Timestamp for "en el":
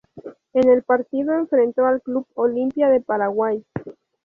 0.53-0.81